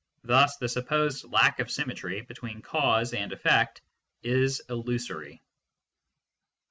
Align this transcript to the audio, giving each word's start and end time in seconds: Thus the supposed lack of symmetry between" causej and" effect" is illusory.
Thus 0.23 0.57
the 0.57 0.67
supposed 0.67 1.31
lack 1.31 1.59
of 1.59 1.69
symmetry 1.69 2.21
between" 2.21 2.61
causej 2.63 3.15
and" 3.15 3.31
effect" 3.33 3.81
is 4.23 4.59
illusory. 4.67 5.43